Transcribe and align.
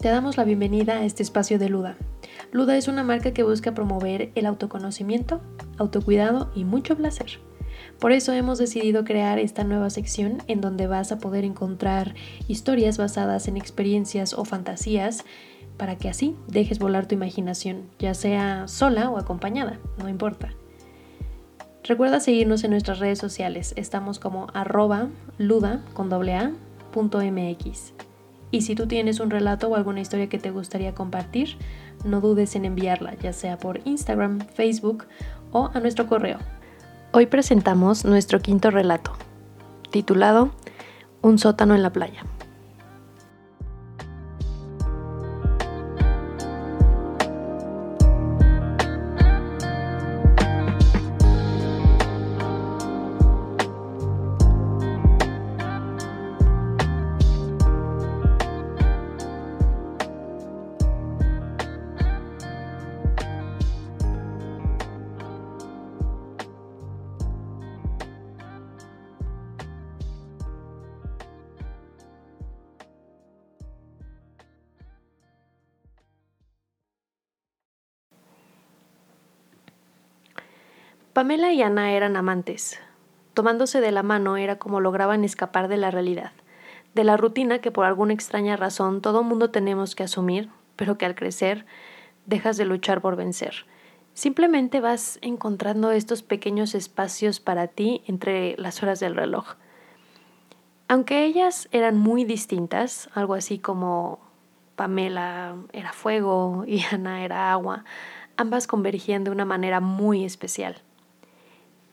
Te 0.00 0.08
damos 0.08 0.38
la 0.38 0.44
bienvenida 0.44 0.94
a 0.94 1.04
este 1.04 1.22
espacio 1.22 1.58
de 1.58 1.68
Luda. 1.68 1.98
Luda 2.52 2.78
es 2.78 2.88
una 2.88 3.02
marca 3.02 3.34
que 3.34 3.42
busca 3.42 3.74
promover 3.74 4.32
el 4.34 4.46
autoconocimiento, 4.46 5.42
autocuidado 5.76 6.50
y 6.54 6.64
mucho 6.64 6.96
placer. 6.96 7.38
Por 7.98 8.10
eso 8.12 8.32
hemos 8.32 8.56
decidido 8.56 9.04
crear 9.04 9.38
esta 9.38 9.62
nueva 9.62 9.90
sección 9.90 10.42
en 10.46 10.62
donde 10.62 10.86
vas 10.86 11.12
a 11.12 11.18
poder 11.18 11.44
encontrar 11.44 12.14
historias 12.48 12.96
basadas 12.96 13.46
en 13.46 13.58
experiencias 13.58 14.32
o 14.32 14.46
fantasías 14.46 15.26
para 15.76 15.98
que 15.98 16.08
así 16.08 16.34
dejes 16.46 16.78
volar 16.78 17.04
tu 17.04 17.14
imaginación, 17.14 17.82
ya 17.98 18.14
sea 18.14 18.68
sola 18.68 19.10
o 19.10 19.18
acompañada, 19.18 19.80
no 19.98 20.08
importa. 20.08 20.54
Recuerda 21.84 22.20
seguirnos 22.20 22.64
en 22.64 22.70
nuestras 22.70 23.00
redes 23.00 23.18
sociales, 23.18 23.74
estamos 23.76 24.18
como 24.18 24.46
arroba 24.54 25.08
luda 25.36 25.84
con 25.92 26.10
a, 26.10 26.52
mx. 26.94 27.92
Y 28.50 28.62
si 28.62 28.74
tú 28.74 28.86
tienes 28.86 29.20
un 29.20 29.30
relato 29.30 29.68
o 29.68 29.76
alguna 29.76 30.00
historia 30.00 30.28
que 30.28 30.38
te 30.38 30.50
gustaría 30.50 30.94
compartir, 30.94 31.56
no 32.04 32.20
dudes 32.20 32.56
en 32.56 32.64
enviarla, 32.64 33.14
ya 33.14 33.32
sea 33.32 33.58
por 33.58 33.80
Instagram, 33.84 34.40
Facebook 34.54 35.04
o 35.52 35.70
a 35.72 35.80
nuestro 35.80 36.06
correo. 36.06 36.38
Hoy 37.12 37.26
presentamos 37.26 38.04
nuestro 38.04 38.40
quinto 38.40 38.70
relato, 38.70 39.12
titulado 39.90 40.50
Un 41.22 41.38
sótano 41.38 41.74
en 41.74 41.82
la 41.82 41.90
playa. 41.90 42.24
Pamela 81.20 81.52
y 81.52 81.60
Ana 81.60 81.92
eran 81.92 82.16
amantes. 82.16 82.80
Tomándose 83.34 83.82
de 83.82 83.92
la 83.92 84.02
mano 84.02 84.38
era 84.38 84.56
como 84.58 84.80
lograban 84.80 85.22
escapar 85.22 85.68
de 85.68 85.76
la 85.76 85.90
realidad, 85.90 86.32
de 86.94 87.04
la 87.04 87.18
rutina 87.18 87.58
que 87.58 87.70
por 87.70 87.84
alguna 87.84 88.14
extraña 88.14 88.56
razón 88.56 89.02
todo 89.02 89.22
mundo 89.22 89.50
tenemos 89.50 89.94
que 89.94 90.02
asumir, 90.02 90.48
pero 90.76 90.96
que 90.96 91.04
al 91.04 91.14
crecer 91.14 91.66
dejas 92.24 92.56
de 92.56 92.64
luchar 92.64 93.02
por 93.02 93.16
vencer. 93.16 93.66
Simplemente 94.14 94.80
vas 94.80 95.18
encontrando 95.20 95.90
estos 95.90 96.22
pequeños 96.22 96.74
espacios 96.74 97.38
para 97.38 97.66
ti 97.66 98.00
entre 98.06 98.56
las 98.56 98.82
horas 98.82 98.98
del 98.98 99.14
reloj. 99.14 99.56
Aunque 100.88 101.26
ellas 101.26 101.68
eran 101.70 101.98
muy 101.98 102.24
distintas, 102.24 103.10
algo 103.12 103.34
así 103.34 103.58
como 103.58 104.20
Pamela 104.74 105.56
era 105.74 105.92
fuego 105.92 106.64
y 106.66 106.82
Ana 106.90 107.22
era 107.22 107.52
agua, 107.52 107.84
ambas 108.38 108.66
convergían 108.66 109.22
de 109.22 109.30
una 109.30 109.44
manera 109.44 109.80
muy 109.80 110.24
especial. 110.24 110.80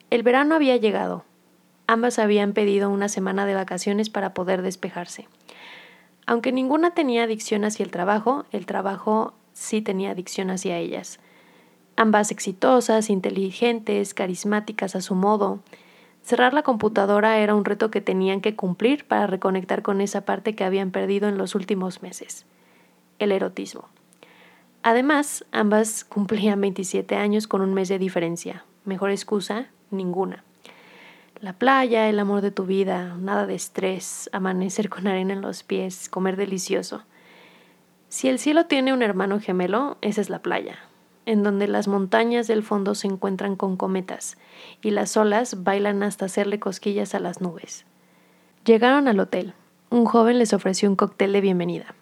El 0.09 0.23
verano 0.23 0.55
había 0.55 0.77
llegado. 0.77 1.25
Ambas 1.85 2.17
habían 2.17 2.53
pedido 2.53 2.89
una 2.89 3.09
semana 3.09 3.45
de 3.45 3.55
vacaciones 3.55 4.09
para 4.09 4.33
poder 4.33 4.61
despejarse. 4.61 5.27
Aunque 6.25 6.53
ninguna 6.53 6.91
tenía 6.91 7.23
adicción 7.23 7.65
hacia 7.65 7.83
el 7.83 7.91
trabajo, 7.91 8.45
el 8.51 8.65
trabajo 8.65 9.33
sí 9.51 9.81
tenía 9.81 10.11
adicción 10.11 10.49
hacia 10.49 10.77
ellas. 10.77 11.19
Ambas 11.97 12.31
exitosas, 12.31 13.09
inteligentes, 13.09 14.13
carismáticas 14.13 14.95
a 14.95 15.01
su 15.01 15.13
modo. 15.13 15.59
Cerrar 16.21 16.53
la 16.53 16.63
computadora 16.63 17.39
era 17.39 17.55
un 17.55 17.65
reto 17.65 17.91
que 17.91 18.01
tenían 18.01 18.39
que 18.39 18.55
cumplir 18.55 19.05
para 19.07 19.27
reconectar 19.27 19.81
con 19.81 19.99
esa 19.99 20.21
parte 20.21 20.55
que 20.55 20.63
habían 20.63 20.91
perdido 20.91 21.27
en 21.27 21.37
los 21.37 21.53
últimos 21.53 22.01
meses, 22.01 22.45
el 23.19 23.33
erotismo. 23.33 23.89
Además, 24.83 25.43
ambas 25.51 26.05
cumplían 26.05 26.61
27 26.61 27.15
años 27.15 27.47
con 27.47 27.61
un 27.61 27.73
mes 27.73 27.89
de 27.89 27.99
diferencia. 27.99 28.63
Mejor 28.85 29.11
excusa 29.11 29.67
ninguna. 29.91 30.43
La 31.39 31.53
playa, 31.53 32.09
el 32.09 32.19
amor 32.19 32.41
de 32.41 32.49
tu 32.49 32.65
vida, 32.65 33.15
nada 33.19 33.45
de 33.45 33.53
estrés, 33.53 34.29
amanecer 34.33 34.89
con 34.89 35.05
arena 35.05 35.33
en 35.33 35.41
los 35.41 35.61
pies, 35.61 36.09
comer 36.09 36.35
delicioso. 36.35 37.03
Si 38.09 38.27
el 38.27 38.39
cielo 38.39 38.65
tiene 38.65 38.91
un 38.91 39.03
hermano 39.03 39.39
gemelo, 39.39 39.97
esa 40.01 40.21
es 40.21 40.31
la 40.31 40.39
playa, 40.39 40.79
en 41.27 41.43
donde 41.43 41.67
las 41.67 41.87
montañas 41.87 42.47
del 42.47 42.63
fondo 42.63 42.95
se 42.95 43.07
encuentran 43.07 43.55
con 43.55 43.77
cometas 43.77 44.37
y 44.81 44.91
las 44.91 45.15
olas 45.15 45.63
bailan 45.63 46.01
hasta 46.01 46.25
hacerle 46.25 46.59
cosquillas 46.59 47.13
a 47.13 47.19
las 47.19 47.39
nubes. 47.39 47.85
Llegaron 48.65 49.07
al 49.07 49.19
hotel. 49.19 49.53
Un 49.89 50.05
joven 50.05 50.39
les 50.39 50.53
ofreció 50.53 50.89
un 50.89 50.95
cóctel 50.95 51.33
de 51.33 51.41
bienvenida. 51.41 51.93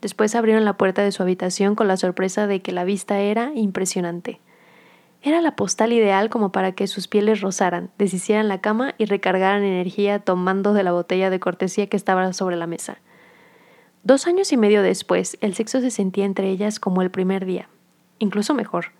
Después 0.00 0.34
abrieron 0.34 0.64
la 0.64 0.76
puerta 0.76 1.02
de 1.02 1.12
su 1.12 1.22
habitación 1.22 1.74
con 1.76 1.88
la 1.88 1.96
sorpresa 1.96 2.46
de 2.46 2.60
que 2.60 2.72
la 2.72 2.84
vista 2.84 3.20
era 3.20 3.52
impresionante. 3.54 4.40
Era 5.22 5.42
la 5.42 5.54
postal 5.54 5.92
ideal 5.92 6.30
como 6.30 6.50
para 6.50 6.72
que 6.72 6.86
sus 6.86 7.06
pieles 7.06 7.42
rozaran, 7.42 7.90
deshicieran 7.98 8.48
la 8.48 8.60
cama 8.60 8.94
y 8.96 9.04
recargaran 9.04 9.62
energía 9.62 10.18
tomando 10.18 10.72
de 10.72 10.82
la 10.82 10.92
botella 10.92 11.28
de 11.28 11.40
cortesía 11.40 11.88
que 11.88 11.96
estaba 11.96 12.32
sobre 12.32 12.56
la 12.56 12.66
mesa. 12.66 12.98
Dos 14.02 14.26
años 14.26 14.50
y 14.52 14.56
medio 14.56 14.82
después, 14.82 15.36
el 15.42 15.54
sexo 15.54 15.82
se 15.82 15.90
sentía 15.90 16.24
entre 16.24 16.48
ellas 16.48 16.80
como 16.80 17.02
el 17.02 17.10
primer 17.10 17.44
día, 17.44 17.68
incluso 18.18 18.54
mejor. 18.54 18.92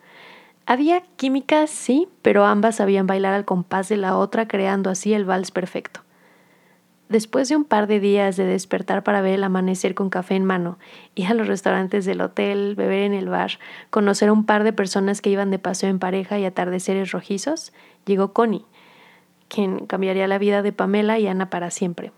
Había 0.67 1.01
química, 1.17 1.67
sí, 1.67 2.07
pero 2.21 2.45
ambas 2.45 2.77
sabían 2.77 3.07
bailar 3.07 3.33
al 3.33 3.47
compás 3.47 3.89
de 3.89 3.97
la 3.97 4.17
otra, 4.17 4.47
creando 4.47 4.91
así 4.91 5.15
el 5.15 5.25
vals 5.25 5.51
perfecto. 5.51 6.03
Después 7.11 7.49
de 7.49 7.57
un 7.57 7.65
par 7.65 7.89
de 7.89 7.99
días 7.99 8.37
de 8.37 8.45
despertar 8.45 9.03
para 9.03 9.21
ver 9.21 9.35
el 9.35 9.43
amanecer 9.43 9.97
con 9.97 10.11
café 10.11 10.37
en 10.37 10.45
mano, 10.45 10.79
ir 11.17 11.27
a 11.27 11.35
los 11.35 11.49
restaurantes 11.49 12.05
del 12.05 12.21
hotel, 12.21 12.77
beber 12.77 13.03
en 13.03 13.15
el 13.15 13.29
bar, 13.29 13.59
conocer 13.91 14.29
a 14.29 14.33
un 14.33 14.47
par 14.47 14.63
de 14.63 14.73
personas 14.73 15.21
que 15.21 15.29
iban 15.29 15.51
de 15.51 15.59
paseo 15.59 15.91
en 15.91 15.99
pareja 15.99 16.39
y 16.39 16.45
atardeceres 16.45 17.11
rojizos, 17.11 17.73
llegó 18.07 18.33
Connie, 18.33 18.65
quien 19.49 19.87
cambiaría 19.87 20.29
la 20.29 20.39
vida 20.39 20.63
de 20.63 20.71
Pamela 20.71 21.19
y 21.19 21.27
Ana 21.27 21.51
para 21.51 21.73
siempre. 21.73 22.13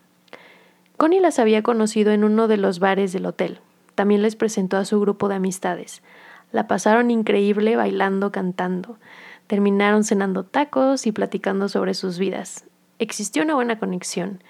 Connie 0.99 1.21
las 1.21 1.39
había 1.39 1.63
conocido 1.63 2.13
en 2.13 2.23
uno 2.23 2.47
de 2.47 2.59
los 2.59 2.79
bares 2.79 3.15
del 3.15 3.25
hotel. 3.25 3.61
También 3.95 4.21
les 4.21 4.37
presentó 4.37 4.77
a 4.77 4.85
su 4.85 5.01
grupo 5.01 5.31
de 5.31 5.37
amistades. 5.37 6.03
La 6.51 6.69
pasaron 6.69 7.11
increíble 7.11 7.77
bailando, 7.77 8.31
cantando. 8.31 8.99
Terminaron 9.47 10.05
cenando 10.05 10.45
tacos 10.45 11.07
y 11.07 11.13
platicando 11.13 11.71
sobre 11.71 11.95
sus 11.95 12.19
vidas. 12.19 12.67
Existió 12.99 13.43
una 13.43 13.55
buena 13.55 13.79
conexión 13.79 14.43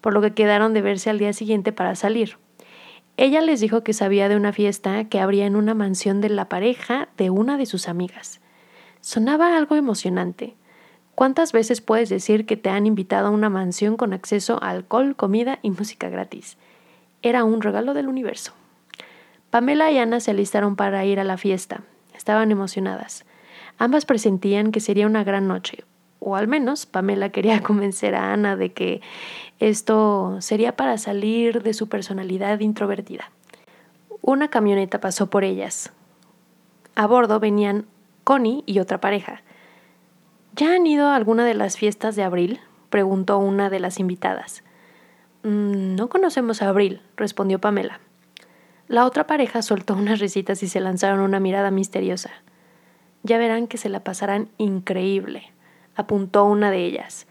por 0.00 0.12
lo 0.14 0.20
que 0.20 0.32
quedaron 0.32 0.74
de 0.74 0.82
verse 0.82 1.10
al 1.10 1.18
día 1.18 1.32
siguiente 1.32 1.72
para 1.72 1.94
salir. 1.94 2.38
Ella 3.16 3.40
les 3.42 3.60
dijo 3.60 3.82
que 3.82 3.92
sabía 3.92 4.28
de 4.28 4.36
una 4.36 4.52
fiesta 4.52 5.04
que 5.04 5.20
habría 5.20 5.46
en 5.46 5.56
una 5.56 5.74
mansión 5.74 6.20
de 6.20 6.30
la 6.30 6.48
pareja 6.48 7.08
de 7.16 7.30
una 7.30 7.58
de 7.58 7.66
sus 7.66 7.88
amigas. 7.88 8.40
Sonaba 9.00 9.56
algo 9.56 9.76
emocionante. 9.76 10.56
¿Cuántas 11.14 11.52
veces 11.52 11.80
puedes 11.80 12.08
decir 12.08 12.46
que 12.46 12.56
te 12.56 12.70
han 12.70 12.86
invitado 12.86 13.26
a 13.26 13.30
una 13.30 13.50
mansión 13.50 13.96
con 13.96 14.14
acceso 14.14 14.58
a 14.62 14.70
alcohol, 14.70 15.16
comida 15.16 15.58
y 15.60 15.70
música 15.70 16.08
gratis? 16.08 16.56
Era 17.20 17.44
un 17.44 17.60
regalo 17.60 17.92
del 17.92 18.08
universo. 18.08 18.54
Pamela 19.50 19.90
y 19.90 19.98
Ana 19.98 20.20
se 20.20 20.30
alistaron 20.30 20.76
para 20.76 21.04
ir 21.04 21.20
a 21.20 21.24
la 21.24 21.36
fiesta. 21.36 21.82
Estaban 22.14 22.50
emocionadas. 22.50 23.26
Ambas 23.76 24.06
presentían 24.06 24.72
que 24.72 24.80
sería 24.80 25.06
una 25.06 25.24
gran 25.24 25.48
noche, 25.48 25.84
o 26.20 26.36
al 26.36 26.46
menos 26.48 26.86
Pamela 26.86 27.30
quería 27.30 27.62
convencer 27.64 28.14
a 28.14 28.32
Ana 28.32 28.56
de 28.56 28.72
que 28.72 29.00
esto 29.58 30.36
sería 30.40 30.76
para 30.76 30.96
salir 30.98 31.62
de 31.62 31.74
su 31.74 31.88
personalidad 31.88 32.60
introvertida. 32.60 33.30
Una 34.22 34.48
camioneta 34.48 35.00
pasó 35.00 35.28
por 35.28 35.44
ellas. 35.44 35.92
A 36.94 37.06
bordo 37.06 37.40
venían 37.40 37.86
Connie 38.24 38.62
y 38.66 38.78
otra 38.78 39.00
pareja. 39.00 39.42
¿Ya 40.54 40.74
han 40.74 40.86
ido 40.86 41.08
a 41.08 41.16
alguna 41.16 41.44
de 41.44 41.54
las 41.54 41.76
fiestas 41.76 42.16
de 42.16 42.22
abril? 42.22 42.60
preguntó 42.90 43.38
una 43.38 43.70
de 43.70 43.80
las 43.80 43.98
invitadas. 43.98 44.64
Mm, 45.42 45.94
no 45.94 46.08
conocemos 46.08 46.60
a 46.60 46.68
Abril, 46.68 47.00
respondió 47.16 47.60
Pamela. 47.60 48.00
La 48.88 49.06
otra 49.06 49.26
pareja 49.26 49.62
soltó 49.62 49.94
unas 49.94 50.18
risitas 50.18 50.62
y 50.62 50.68
se 50.68 50.80
lanzaron 50.80 51.20
una 51.20 51.40
mirada 51.40 51.70
misteriosa. 51.70 52.30
Ya 53.22 53.38
verán 53.38 53.68
que 53.68 53.78
se 53.78 53.88
la 53.88 54.00
pasarán 54.04 54.48
increíble, 54.58 55.52
apuntó 56.00 56.44
una 56.44 56.70
de 56.70 56.84
ellas. 56.84 57.26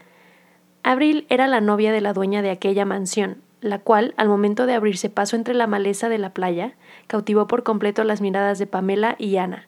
Abril 0.82 1.26
era 1.28 1.46
la 1.46 1.60
novia 1.60 1.92
de 1.92 2.00
la 2.00 2.12
dueña 2.12 2.42
de 2.42 2.50
aquella 2.50 2.84
mansión, 2.84 3.42
la 3.60 3.78
cual, 3.78 4.14
al 4.16 4.28
momento 4.28 4.66
de 4.66 4.74
abrirse 4.74 5.10
paso 5.10 5.36
entre 5.36 5.54
la 5.54 5.66
maleza 5.66 6.08
de 6.08 6.18
la 6.18 6.30
playa, 6.30 6.74
cautivó 7.06 7.46
por 7.46 7.62
completo 7.62 8.04
las 8.04 8.20
miradas 8.20 8.58
de 8.58 8.66
Pamela 8.66 9.16
y 9.18 9.36
Ana. 9.36 9.66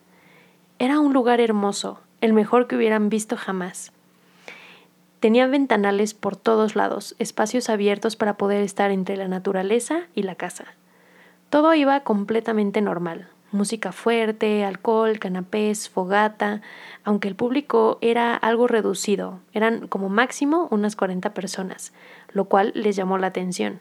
Era 0.79 0.99
un 1.01 1.13
lugar 1.13 1.41
hermoso, 1.41 2.01
el 2.21 2.33
mejor 2.33 2.67
que 2.67 2.77
hubieran 2.77 3.09
visto 3.09 3.37
jamás. 3.37 3.93
Tenía 5.21 5.47
ventanales 5.47 6.15
por 6.15 6.35
todos 6.35 6.75
lados, 6.75 7.15
espacios 7.19 7.69
abiertos 7.69 8.17
para 8.17 8.37
poder 8.37 8.63
estar 8.63 8.91
entre 8.91 9.17
la 9.17 9.29
naturaleza 9.29 10.09
y 10.15 10.23
la 10.23 10.35
casa. 10.35 10.65
Todo 11.51 11.75
iba 11.75 12.01
completamente 12.01 12.81
normal. 12.81 13.29
Música 13.53 13.93
fuerte, 13.93 14.65
alcohol, 14.65 15.19
canapés, 15.19 15.91
fogata, 15.91 16.63
aunque 17.05 17.29
el 17.29 17.37
público 17.37 17.99
era 18.01 18.35
algo 18.35 18.67
reducido, 18.67 19.41
eran 19.53 19.89
como 19.89 20.09
máximo 20.09 20.69
unas 20.71 20.97
40 20.97 21.35
personas, 21.35 21.93
lo 22.33 22.47
cual 22.47 22.73
les 22.75 22.97
llamó 22.97 23.19
la 23.19 23.27
atención. 23.27 23.81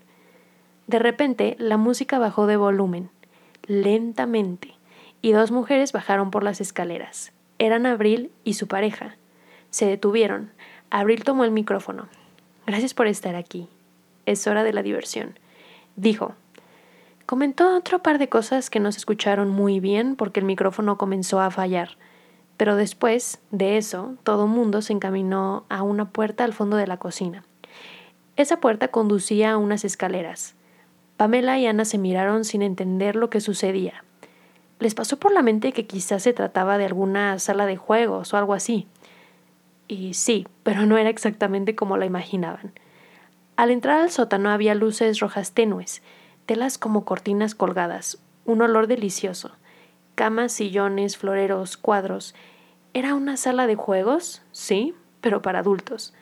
De 0.87 0.99
repente, 0.99 1.55
la 1.57 1.77
música 1.77 2.19
bajó 2.19 2.47
de 2.47 2.57
volumen, 2.57 3.09
lentamente, 3.65 4.75
y 5.21 5.31
dos 5.31 5.51
mujeres 5.51 5.93
bajaron 5.93 6.31
por 6.31 6.43
las 6.43 6.59
escaleras. 6.59 7.31
Eran 7.57 7.85
Abril 7.85 8.29
y 8.43 8.55
su 8.55 8.67
pareja. 8.67 9.15
Se 9.69 9.85
detuvieron. 9.85 10.51
Abril 10.89 11.23
tomó 11.23 11.45
el 11.45 11.51
micrófono. 11.51 12.09
Gracias 12.67 12.93
por 12.93 13.07
estar 13.07 13.35
aquí. 13.35 13.69
Es 14.25 14.47
hora 14.47 14.63
de 14.65 14.73
la 14.73 14.83
diversión. 14.83 15.39
Dijo. 15.95 16.35
Comentó 17.31 17.77
otro 17.77 18.03
par 18.03 18.17
de 18.19 18.27
cosas 18.27 18.69
que 18.69 18.81
no 18.81 18.91
se 18.91 18.97
escucharon 18.97 19.49
muy 19.51 19.79
bien 19.79 20.17
porque 20.17 20.41
el 20.41 20.45
micrófono 20.45 20.97
comenzó 20.97 21.39
a 21.39 21.49
fallar. 21.49 21.91
Pero 22.57 22.75
después 22.75 23.39
de 23.51 23.77
eso, 23.77 24.15
todo 24.23 24.47
mundo 24.47 24.81
se 24.81 24.91
encaminó 24.91 25.63
a 25.69 25.81
una 25.81 26.09
puerta 26.09 26.43
al 26.43 26.51
fondo 26.51 26.75
de 26.75 26.87
la 26.87 26.97
cocina. 26.97 27.45
Esa 28.35 28.59
puerta 28.59 28.89
conducía 28.89 29.53
a 29.53 29.57
unas 29.57 29.85
escaleras. 29.85 30.55
Pamela 31.15 31.57
y 31.57 31.67
Ana 31.67 31.85
se 31.85 31.97
miraron 31.97 32.43
sin 32.43 32.63
entender 32.63 33.15
lo 33.15 33.29
que 33.29 33.39
sucedía. 33.39 34.03
Les 34.79 34.93
pasó 34.93 35.17
por 35.17 35.31
la 35.31 35.41
mente 35.41 35.71
que 35.71 35.87
quizás 35.87 36.23
se 36.23 36.33
trataba 36.33 36.77
de 36.77 36.83
alguna 36.83 37.39
sala 37.39 37.65
de 37.65 37.77
juegos 37.77 38.33
o 38.33 38.37
algo 38.37 38.53
así. 38.53 38.89
Y 39.87 40.15
sí, 40.15 40.49
pero 40.63 40.85
no 40.85 40.97
era 40.97 41.09
exactamente 41.09 41.75
como 41.75 41.95
la 41.95 42.05
imaginaban. 42.05 42.73
Al 43.55 43.71
entrar 43.71 44.01
al 44.01 44.11
sótano 44.11 44.49
había 44.49 44.75
luces 44.75 45.21
rojas 45.21 45.53
tenues, 45.53 46.01
telas 46.45 46.77
como 46.77 47.05
cortinas 47.05 47.55
colgadas, 47.55 48.19
un 48.45 48.61
olor 48.61 48.87
delicioso, 48.87 49.51
camas, 50.15 50.51
sillones, 50.51 51.17
floreros, 51.17 51.77
cuadros. 51.77 52.35
¿Era 52.93 53.15
una 53.15 53.37
sala 53.37 53.67
de 53.67 53.75
juegos? 53.75 54.41
Sí, 54.51 54.93
pero 55.21 55.41
para 55.41 55.59
adultos. 55.59 56.13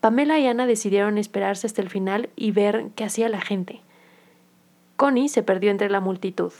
Pamela 0.00 0.38
y 0.38 0.46
Ana 0.46 0.66
decidieron 0.66 1.18
esperarse 1.18 1.66
hasta 1.66 1.82
el 1.82 1.90
final 1.90 2.30
y 2.36 2.50
ver 2.50 2.90
qué 2.94 3.04
hacía 3.04 3.28
la 3.28 3.40
gente. 3.40 3.80
Connie 4.96 5.28
se 5.28 5.42
perdió 5.42 5.70
entre 5.70 5.90
la 5.90 6.00
multitud 6.00 6.52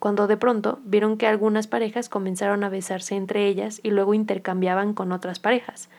cuando 0.00 0.26
de 0.26 0.38
pronto 0.38 0.80
vieron 0.82 1.18
que 1.18 1.28
algunas 1.28 1.68
parejas 1.68 2.08
comenzaron 2.08 2.64
a 2.64 2.70
besarse 2.70 3.14
entre 3.14 3.46
ellas 3.46 3.80
y 3.84 3.90
luego 3.90 4.14
intercambiaban 4.14 4.94
con 4.94 5.12
otras 5.12 5.38
parejas. 5.38 5.90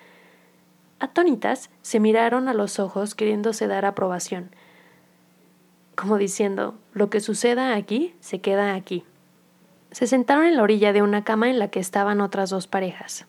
Atónitas 1.00 1.70
se 1.84 2.00
miraron 2.00 2.50
a 2.50 2.54
los 2.54 2.80
ojos 2.80 3.16
queriéndose 3.16 3.68
dar 3.68 3.86
aprobación, 3.86 4.50
como 5.96 6.18
diciendo, 6.18 6.76
lo 6.94 7.10
que 7.10 7.20
suceda 7.20 7.76
aquí 7.76 8.16
se 8.20 8.40
queda 8.40 8.76
aquí. 8.76 9.04
Se 9.92 10.08
sentaron 10.08 10.46
en 10.46 10.56
la 10.56 10.64
orilla 10.64 10.94
de 10.94 11.02
una 11.02 11.24
cama 11.24 11.50
en 11.50 11.60
la 11.60 11.70
que 11.70 11.80
estaban 11.80 12.22
otras 12.22 12.50
dos 12.50 12.68
parejas. 12.68 13.26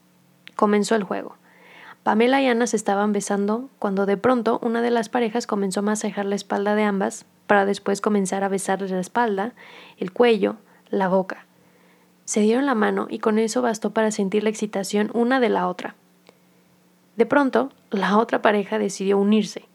Comenzó 0.57 0.95
el 0.95 1.03
juego. 1.03 1.37
Pamela 2.03 2.43
y 2.43 2.47
Ana 2.47 2.67
se 2.67 2.77
estaban 2.77 3.13
besando 3.13 3.69
cuando 3.79 4.07
de 4.07 4.17
pronto 4.17 4.59
una 4.63 4.83
de 4.83 4.91
las 4.91 5.09
parejas 5.09 5.47
comenzó 5.47 5.81
a 5.81 5.85
masajear 5.85 6.27
la 6.27 6.35
espalda 6.35 6.75
de 6.75 6.83
ambas 6.83 7.27
para 7.47 7.65
después 7.65 8.01
comenzar 8.01 8.43
a 8.43 8.49
besarles 8.49 8.91
la 8.91 9.01
espalda, 9.01 9.55
el 9.99 10.13
cuello, 10.13 10.57
la 10.91 11.09
boca. 11.09 11.47
Se 12.25 12.41
dieron 12.41 12.67
la 12.67 12.75
mano 12.75 13.07
y 13.11 13.19
con 13.19 13.39
eso 13.39 13.63
bastó 13.63 13.91
para 13.91 14.11
sentir 14.11 14.43
la 14.43 14.51
excitación 14.51 15.11
una 15.15 15.39
de 15.39 15.49
la 15.49 15.69
otra. 15.69 15.95
De 17.17 17.27
pronto, 17.27 17.71
la 17.91 18.19
otra 18.19 18.43
pareja 18.43 18.79
decidió 18.79 19.19
unirse. 19.19 19.69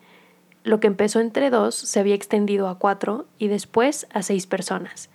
Lo 0.68 0.82
que 0.82 0.88
empezó 0.88 1.22
entre 1.22 1.50
dos 1.50 1.76
se 1.76 1.98
había 1.98 2.14
extendido 2.14 2.68
a 2.68 2.78
cuatro 2.78 3.26
y 3.40 3.48
después 3.48 4.06
a 4.12 4.22
seis 4.22 4.48
personas. 4.48 5.10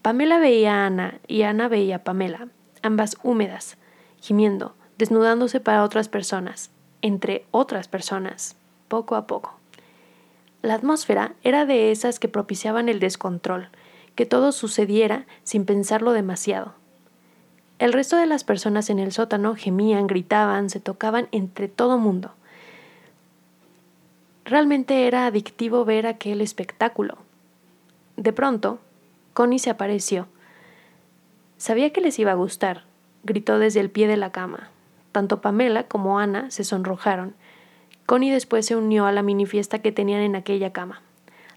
Pamela 0.00 0.38
veía 0.38 0.72
a 0.72 0.86
Ana 0.86 1.20
y 1.28 1.42
Ana 1.42 1.68
veía 1.68 1.96
a 1.96 2.02
Pamela, 2.02 2.48
ambas 2.80 3.18
húmedas, 3.22 3.76
gimiendo, 4.22 4.74
desnudándose 4.96 5.60
para 5.60 5.84
otras 5.84 6.08
personas, 6.08 6.70
entre 7.02 7.44
otras 7.50 7.88
personas, 7.88 8.56
poco 8.88 9.16
a 9.16 9.26
poco. 9.26 9.54
La 10.62 10.72
atmósfera 10.72 11.34
era 11.42 11.66
de 11.66 11.90
esas 11.90 12.18
que 12.18 12.28
propiciaban 12.28 12.88
el 12.88 13.00
descontrol, 13.00 13.68
que 14.14 14.24
todo 14.24 14.50
sucediera 14.50 15.26
sin 15.42 15.66
pensarlo 15.66 16.12
demasiado. 16.12 16.72
El 17.78 17.92
resto 17.92 18.16
de 18.16 18.24
las 18.24 18.44
personas 18.44 18.88
en 18.88 18.98
el 18.98 19.12
sótano 19.12 19.56
gemían, 19.56 20.06
gritaban, 20.06 20.70
se 20.70 20.80
tocaban 20.80 21.28
entre 21.32 21.68
todo 21.68 21.98
mundo. 21.98 22.32
Realmente 24.44 25.06
era 25.06 25.26
adictivo 25.26 25.84
ver 25.84 26.06
aquel 26.06 26.40
espectáculo. 26.40 27.18
De 28.16 28.32
pronto, 28.32 28.78
Connie 29.32 29.58
se 29.58 29.70
apareció. 29.70 30.26
Sabía 31.56 31.92
que 31.92 32.00
les 32.00 32.18
iba 32.18 32.32
a 32.32 32.36
gustar, 32.36 32.84
gritó 33.22 33.58
desde 33.58 33.80
el 33.80 33.90
pie 33.90 34.06
de 34.06 34.16
la 34.16 34.32
cama. 34.32 34.68
Tanto 35.12 35.40
Pamela 35.40 35.84
como 35.84 36.18
Ana 36.18 36.50
se 36.50 36.64
sonrojaron 36.64 37.34
Connie 38.06 38.30
después 38.30 38.66
se 38.66 38.76
unió 38.76 39.06
a 39.06 39.12
la 39.12 39.22
mini 39.22 39.46
fiesta 39.46 39.78
que 39.78 39.92
tenían 39.92 40.20
en 40.20 40.36
aquella 40.36 40.72
cama. 40.72 41.00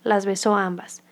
Las 0.04 0.26
besó 0.26 0.56
a 0.56 0.66
ambas. 0.66 1.04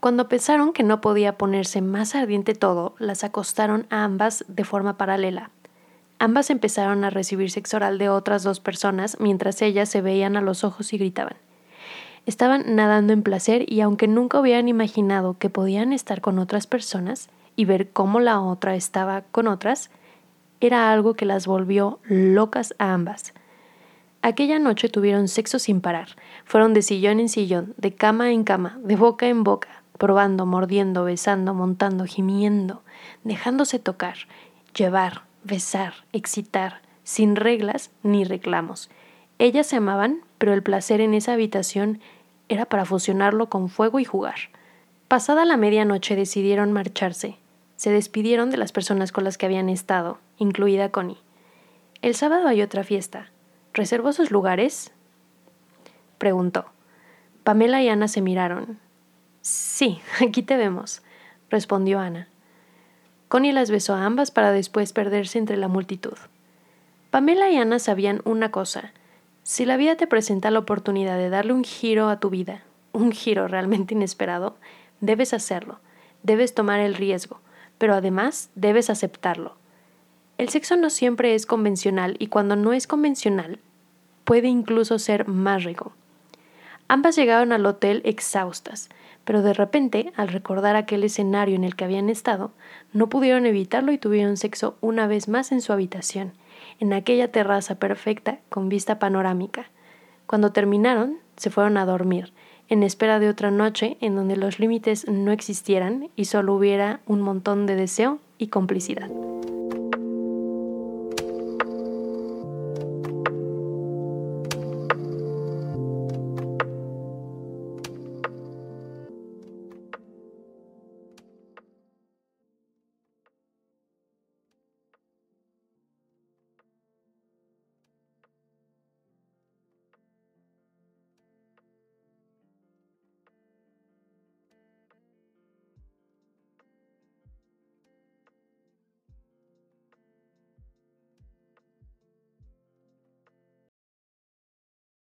Cuando 0.00 0.28
pensaron 0.28 0.72
que 0.72 0.82
no 0.82 1.00
podía 1.00 1.36
ponerse 1.36 1.82
más 1.82 2.14
ardiente 2.14 2.54
todo, 2.54 2.94
las 2.98 3.24
acostaron 3.24 3.86
a 3.90 4.04
ambas 4.04 4.44
de 4.48 4.64
forma 4.64 4.96
paralela. 4.96 5.50
Ambas 6.18 6.50
empezaron 6.50 7.04
a 7.04 7.10
recibir 7.10 7.50
sexo 7.50 7.76
oral 7.76 7.98
de 7.98 8.08
otras 8.08 8.42
dos 8.42 8.60
personas 8.60 9.16
mientras 9.20 9.60
ellas 9.62 9.88
se 9.88 10.00
veían 10.00 10.36
a 10.36 10.40
los 10.40 10.64
ojos 10.64 10.92
y 10.92 10.98
gritaban. 10.98 11.36
Estaban 12.26 12.76
nadando 12.76 13.12
en 13.12 13.22
placer 13.22 13.70
y 13.70 13.80
aunque 13.82 14.08
nunca 14.08 14.40
hubieran 14.40 14.68
imaginado 14.68 15.36
que 15.38 15.50
podían 15.50 15.92
estar 15.92 16.20
con 16.20 16.38
otras 16.38 16.66
personas 16.66 17.28
y 17.56 17.66
ver 17.66 17.90
cómo 17.90 18.20
la 18.20 18.40
otra 18.40 18.76
estaba 18.76 19.22
con 19.30 19.46
otras, 19.46 19.90
era 20.60 20.90
algo 20.90 21.14
que 21.14 21.26
las 21.26 21.46
volvió 21.46 21.98
locas 22.04 22.74
a 22.78 22.94
ambas. 22.94 23.34
Aquella 24.22 24.58
noche 24.58 24.88
tuvieron 24.88 25.28
sexo 25.28 25.58
sin 25.58 25.82
parar. 25.82 26.16
Fueron 26.46 26.72
de 26.72 26.80
sillón 26.80 27.20
en 27.20 27.28
sillón, 27.28 27.74
de 27.76 27.94
cama 27.94 28.32
en 28.32 28.44
cama, 28.44 28.78
de 28.82 28.96
boca 28.96 29.26
en 29.26 29.44
boca, 29.44 29.68
probando, 29.98 30.46
mordiendo, 30.46 31.04
besando, 31.04 31.52
montando, 31.52 32.06
gimiendo, 32.06 32.82
dejándose 33.22 33.78
tocar, 33.78 34.16
llevar, 34.74 35.24
besar, 35.44 35.94
excitar, 36.12 36.80
sin 37.04 37.36
reglas 37.36 37.90
ni 38.02 38.24
reclamos. 38.24 38.90
Ellas 39.38 39.66
se 39.66 39.76
amaban, 39.76 40.20
pero 40.38 40.52
el 40.52 40.62
placer 40.62 41.00
en 41.00 41.14
esa 41.14 41.34
habitación 41.34 42.00
era 42.48 42.66
para 42.66 42.84
fusionarlo 42.84 43.48
con 43.48 43.68
fuego 43.68 44.00
y 44.00 44.04
jugar. 44.04 44.36
Pasada 45.08 45.44
la 45.44 45.56
medianoche 45.56 46.16
decidieron 46.16 46.72
marcharse. 46.72 47.36
Se 47.76 47.90
despidieron 47.90 48.50
de 48.50 48.56
las 48.56 48.72
personas 48.72 49.12
con 49.12 49.24
las 49.24 49.38
que 49.38 49.46
habían 49.46 49.68
estado, 49.68 50.18
incluida 50.38 50.90
Connie. 50.90 51.18
El 52.02 52.14
sábado 52.14 52.48
hay 52.48 52.62
otra 52.62 52.84
fiesta. 52.84 53.30
¿Reservó 53.72 54.12
sus 54.12 54.30
lugares? 54.30 54.92
preguntó. 56.18 56.66
Pamela 57.42 57.82
y 57.82 57.88
Ana 57.88 58.08
se 58.08 58.22
miraron. 58.22 58.78
Sí, 59.42 60.00
aquí 60.20 60.42
te 60.42 60.56
vemos, 60.56 61.02
respondió 61.50 61.98
Ana. 61.98 62.28
Connie 63.34 63.52
las 63.52 63.72
besó 63.72 63.94
a 63.94 64.04
ambas 64.04 64.30
para 64.30 64.52
después 64.52 64.92
perderse 64.92 65.40
entre 65.40 65.56
la 65.56 65.66
multitud. 65.66 66.16
Pamela 67.10 67.50
y 67.50 67.56
Ana 67.56 67.80
sabían 67.80 68.22
una 68.24 68.52
cosa. 68.52 68.92
Si 69.42 69.64
la 69.64 69.76
vida 69.76 69.96
te 69.96 70.06
presenta 70.06 70.52
la 70.52 70.60
oportunidad 70.60 71.18
de 71.18 71.30
darle 71.30 71.52
un 71.52 71.64
giro 71.64 72.08
a 72.08 72.20
tu 72.20 72.30
vida, 72.30 72.62
un 72.92 73.10
giro 73.10 73.48
realmente 73.48 73.92
inesperado, 73.92 74.54
debes 75.00 75.34
hacerlo, 75.34 75.80
debes 76.22 76.54
tomar 76.54 76.78
el 76.78 76.94
riesgo, 76.94 77.40
pero 77.76 77.94
además 77.94 78.50
debes 78.54 78.88
aceptarlo. 78.88 79.56
El 80.38 80.48
sexo 80.48 80.76
no 80.76 80.88
siempre 80.88 81.34
es 81.34 81.44
convencional 81.44 82.14
y 82.20 82.28
cuando 82.28 82.54
no 82.54 82.72
es 82.72 82.86
convencional, 82.86 83.58
puede 84.22 84.46
incluso 84.46 85.00
ser 85.00 85.26
más 85.26 85.64
rico. 85.64 85.92
Ambas 86.88 87.16
llegaron 87.16 87.52
al 87.52 87.64
hotel 87.66 88.02
exhaustas, 88.04 88.88
pero 89.24 89.42
de 89.42 89.54
repente, 89.54 90.12
al 90.16 90.28
recordar 90.28 90.76
aquel 90.76 91.02
escenario 91.04 91.56
en 91.56 91.64
el 91.64 91.76
que 91.76 91.84
habían 91.84 92.10
estado, 92.10 92.52
no 92.92 93.08
pudieron 93.08 93.46
evitarlo 93.46 93.92
y 93.92 93.98
tuvieron 93.98 94.36
sexo 94.36 94.76
una 94.80 95.06
vez 95.06 95.28
más 95.28 95.50
en 95.50 95.62
su 95.62 95.72
habitación, 95.72 96.32
en 96.80 96.92
aquella 96.92 97.32
terraza 97.32 97.76
perfecta 97.76 98.38
con 98.50 98.68
vista 98.68 98.98
panorámica. 98.98 99.70
Cuando 100.26 100.52
terminaron, 100.52 101.18
se 101.36 101.50
fueron 101.50 101.76
a 101.78 101.86
dormir, 101.86 102.32
en 102.68 102.82
espera 102.82 103.18
de 103.18 103.28
otra 103.28 103.50
noche 103.50 103.96
en 104.00 104.14
donde 104.14 104.36
los 104.36 104.58
límites 104.58 105.08
no 105.08 105.32
existieran 105.32 106.10
y 106.16 106.26
solo 106.26 106.54
hubiera 106.54 107.00
un 107.06 107.20
montón 107.20 107.66
de 107.66 107.76
deseo 107.76 108.18
y 108.38 108.48
complicidad. 108.48 109.10